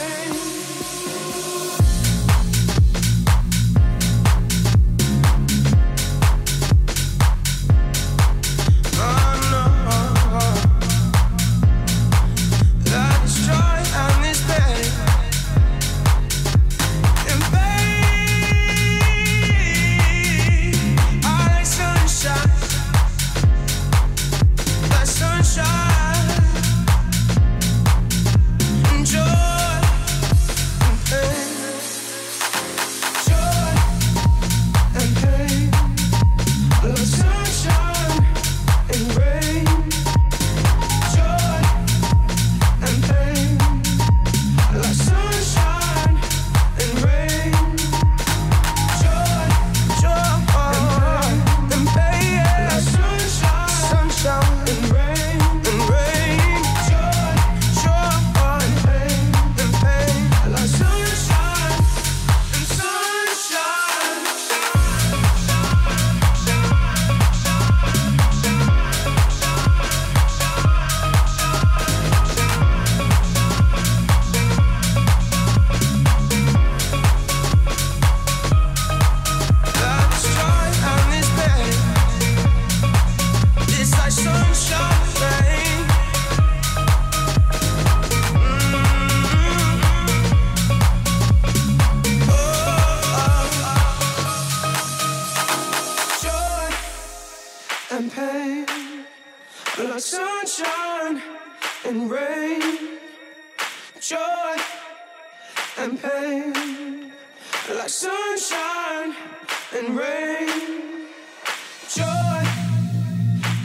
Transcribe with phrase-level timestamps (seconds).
[0.00, 0.53] rain.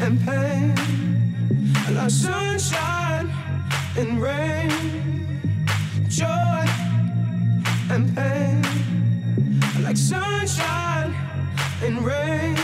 [0.09, 0.75] and pain,
[2.09, 3.29] sunshine
[3.95, 4.71] and rain,
[6.09, 6.65] joy
[7.91, 8.63] and pain.
[9.83, 11.13] Like sunshine
[11.83, 12.55] and rain,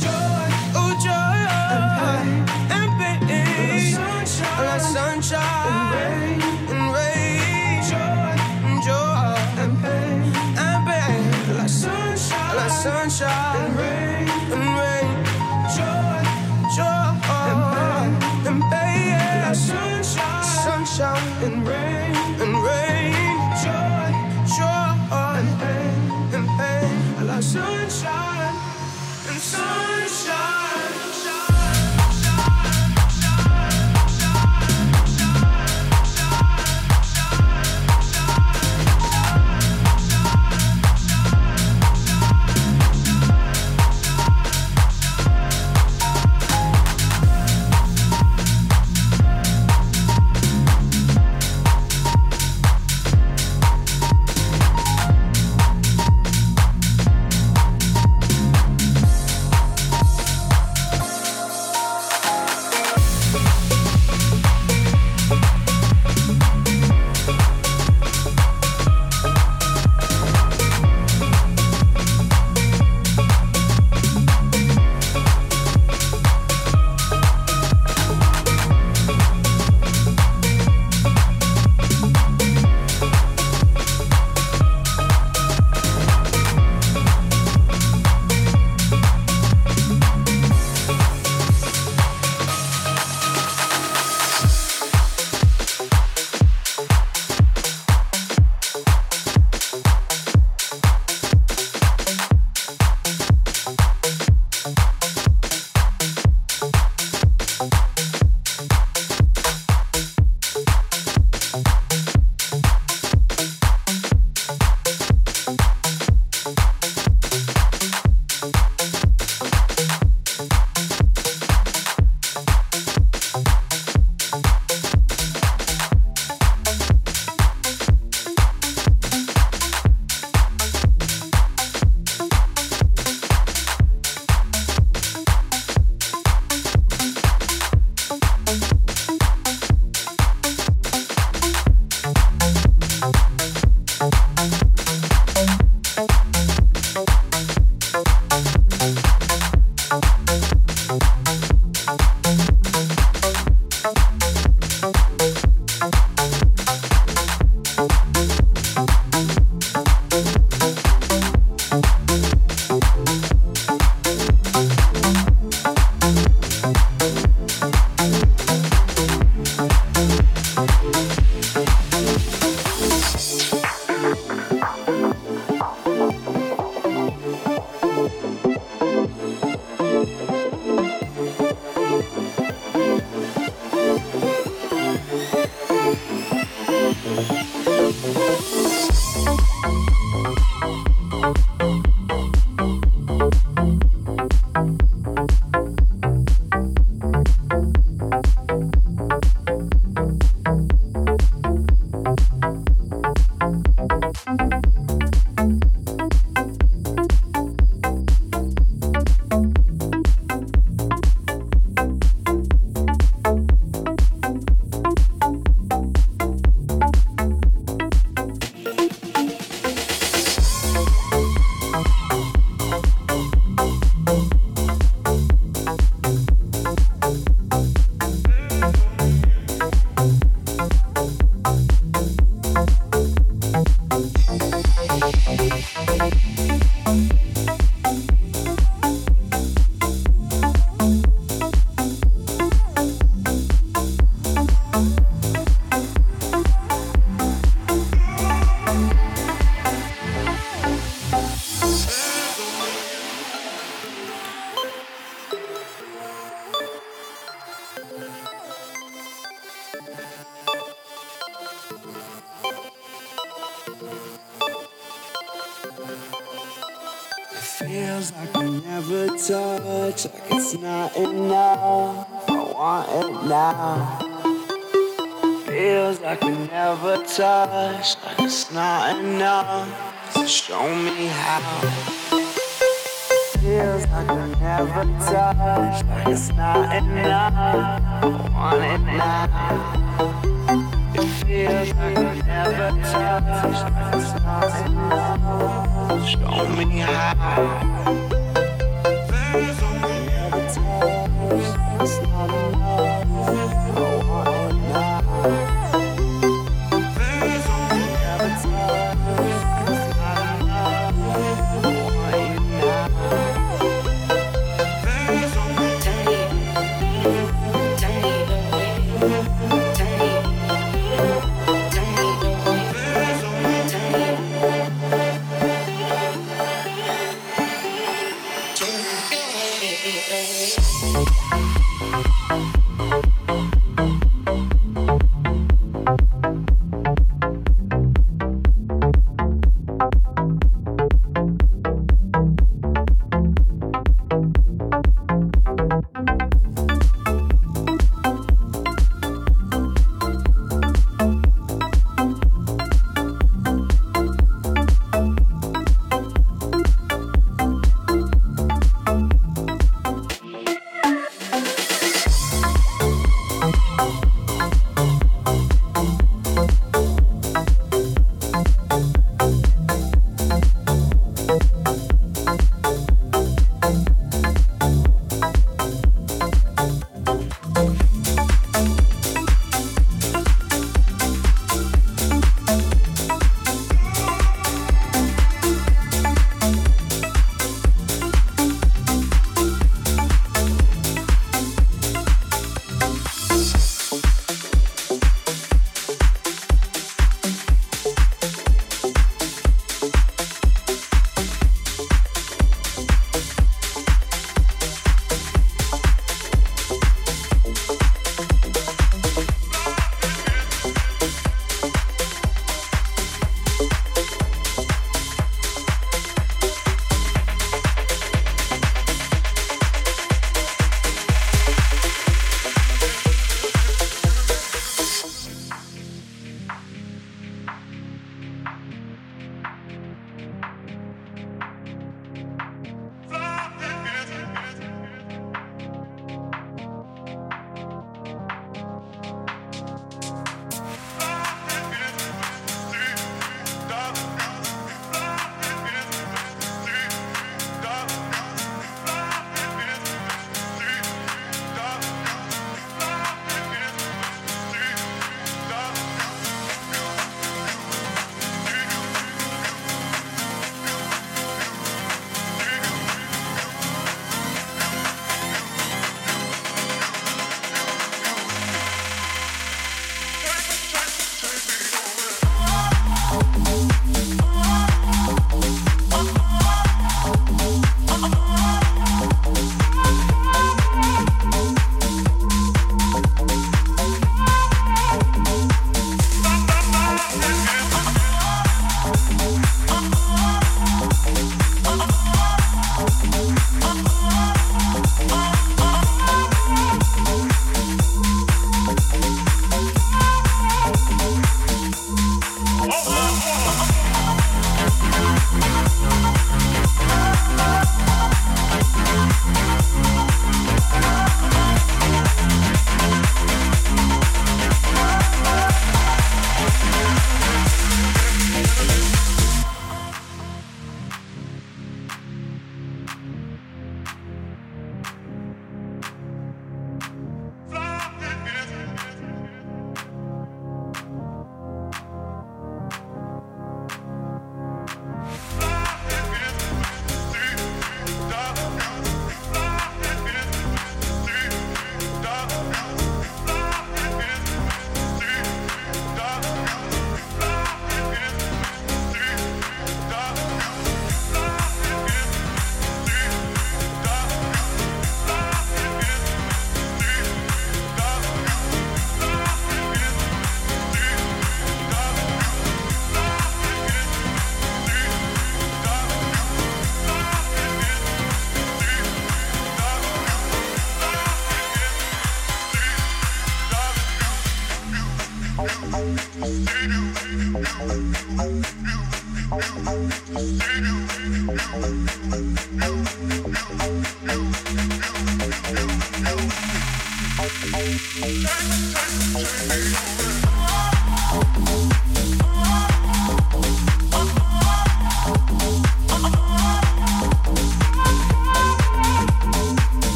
[0.00, 0.46] joy,
[0.78, 1.38] oh joy
[1.74, 2.28] and pain
[2.76, 2.90] and
[3.26, 3.96] pain.
[4.58, 6.40] Like sunshine and rain.
[6.70, 7.82] And rain.
[7.90, 8.32] Joy,
[8.68, 10.22] and joy and pain
[10.56, 11.56] and pain.
[11.58, 14.05] Like sunshine, like sunshine and rain.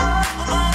[0.00, 0.67] oh, oh.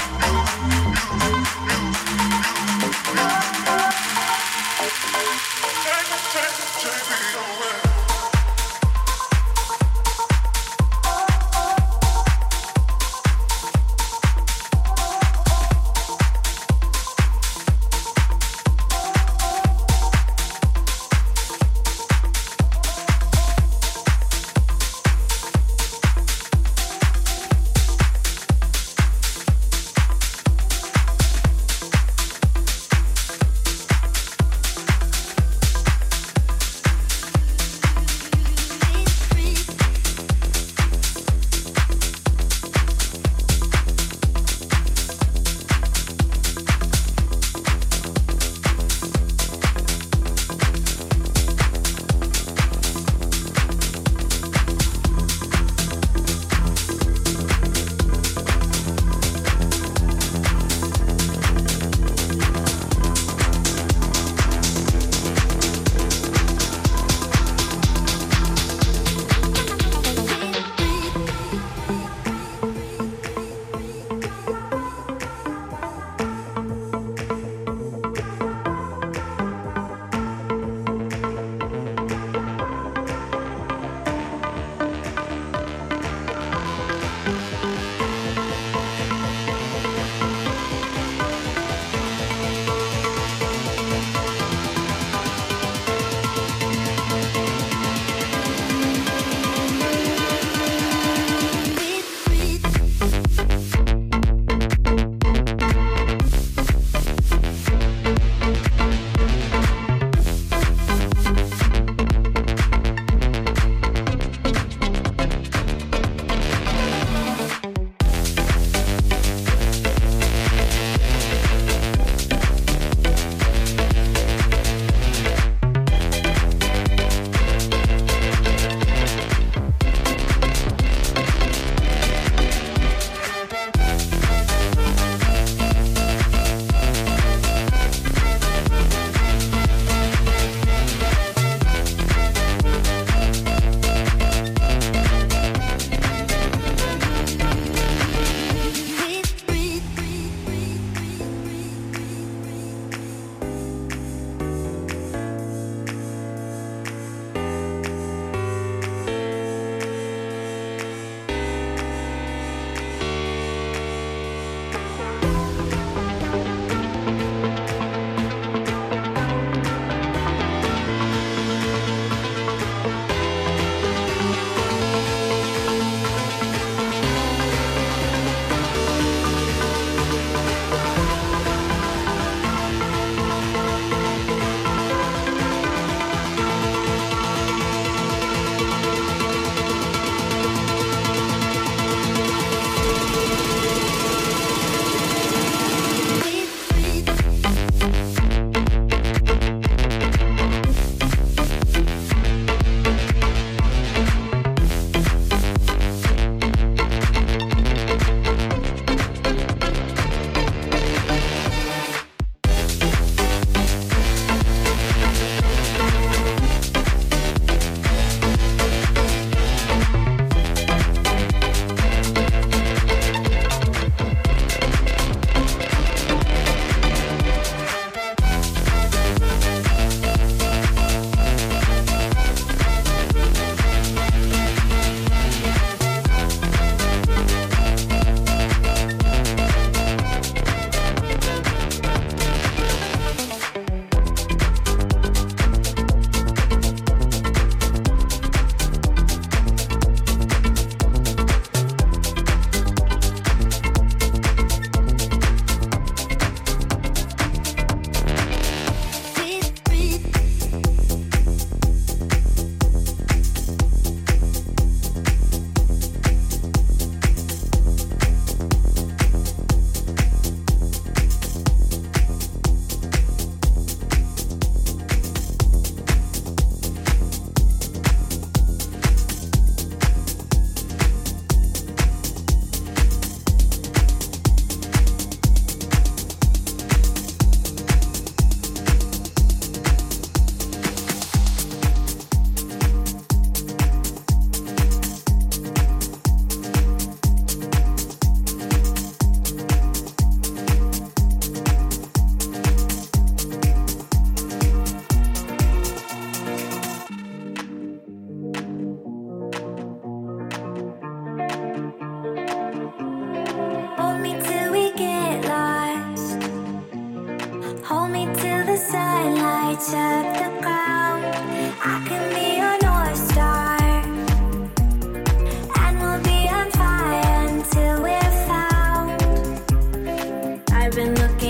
[330.76, 331.23] been looking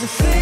[0.00, 0.39] there's a thing.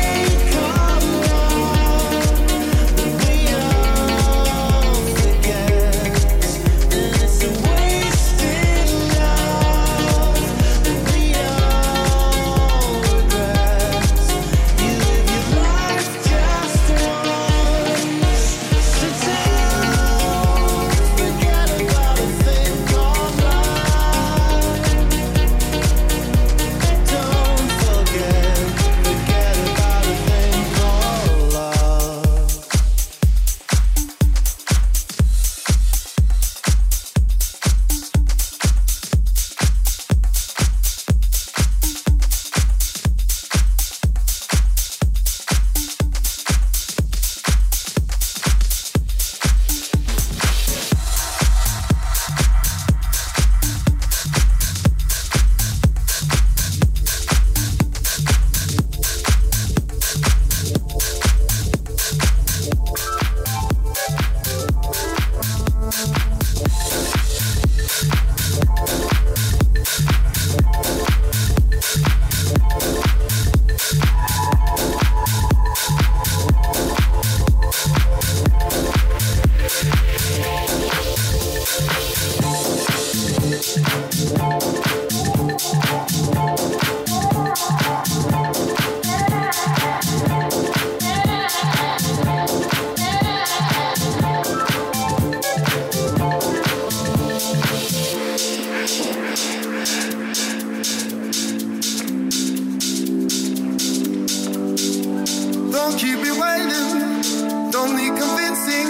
[105.91, 107.71] Don't keep me waiting.
[107.71, 108.89] Don't need convincing.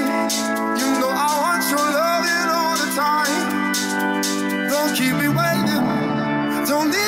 [0.80, 4.68] You know I want your loving all the time.
[4.68, 5.84] Don't keep me waiting.
[6.66, 7.07] Don't need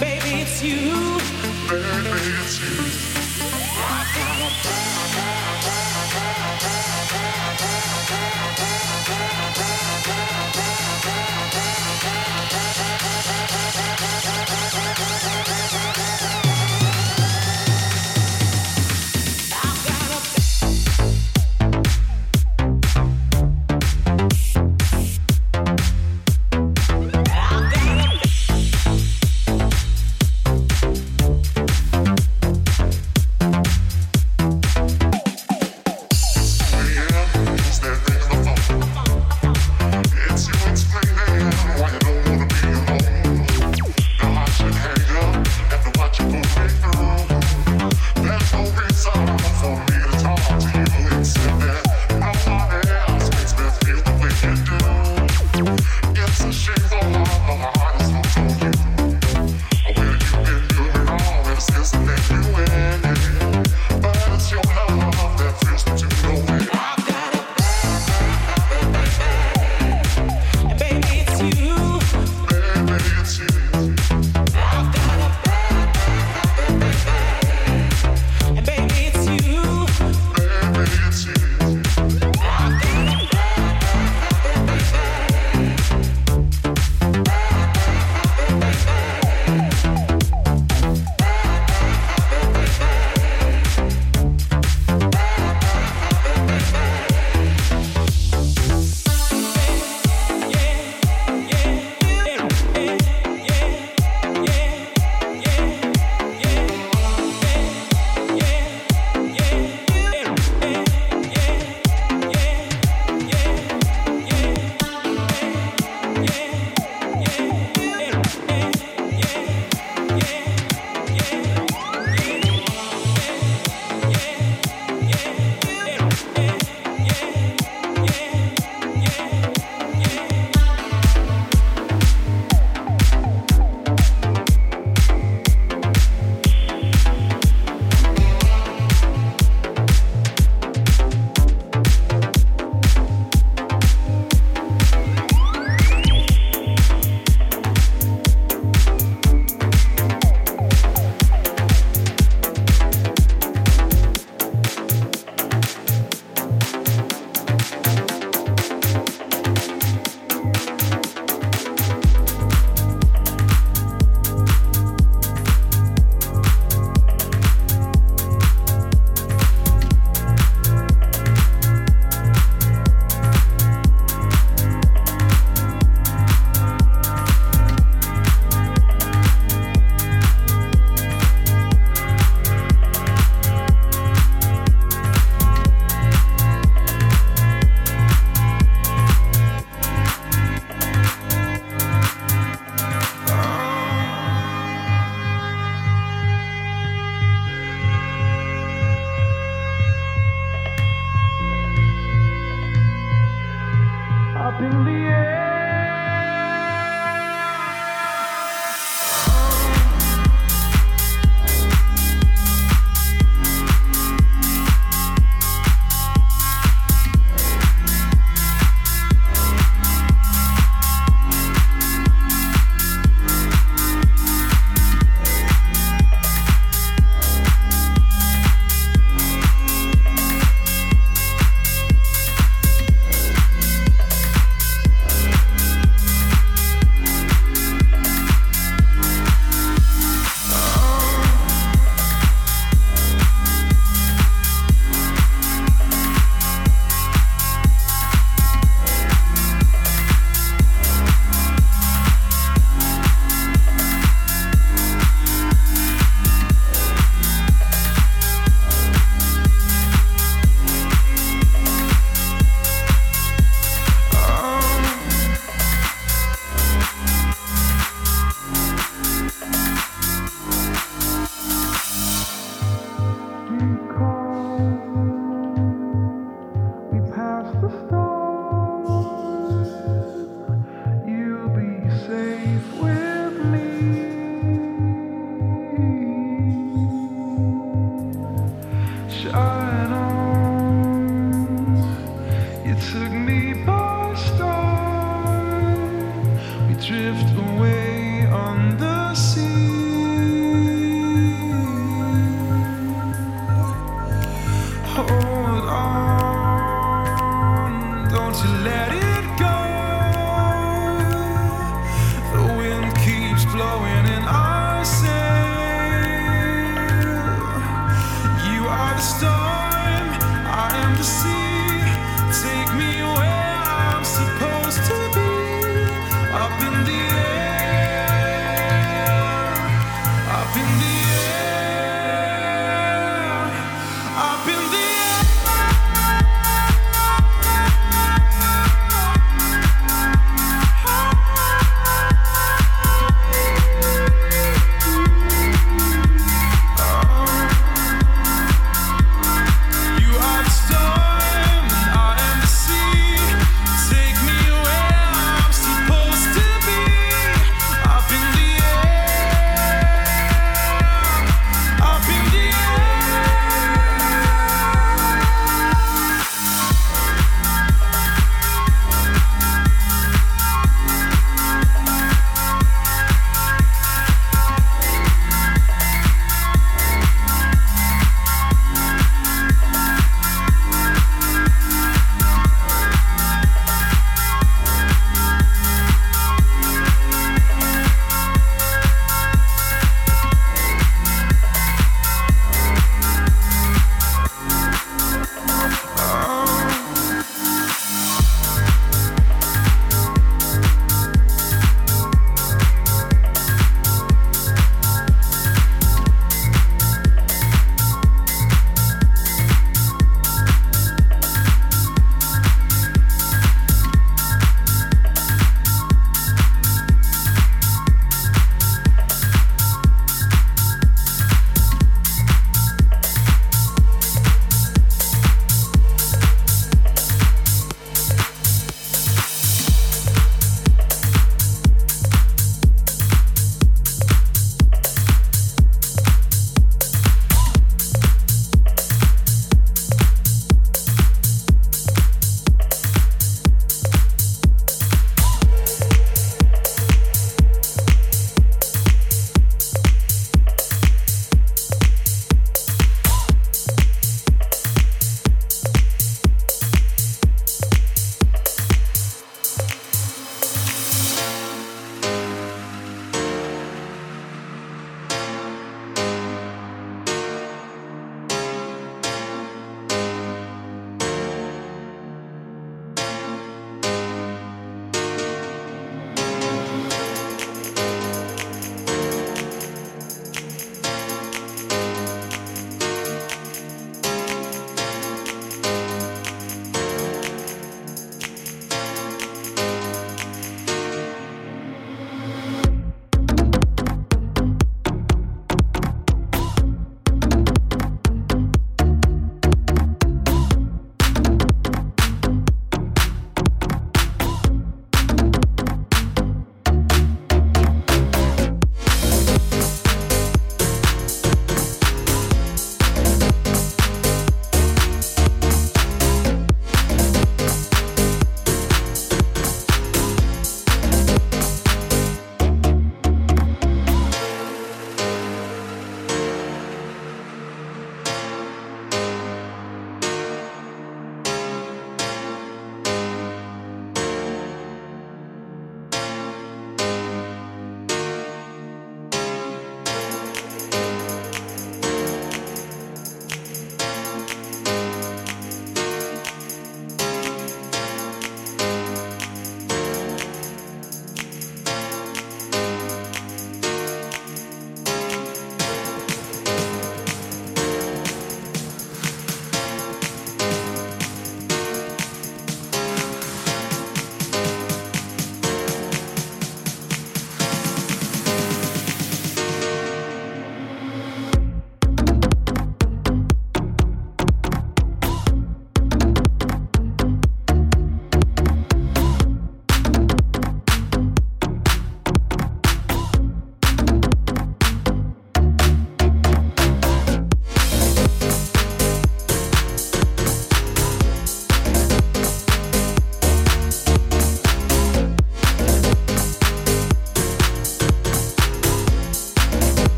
[0.00, 1.18] Baby, it's you.